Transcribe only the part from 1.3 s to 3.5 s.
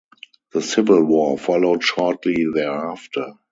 followed shortly thereafter.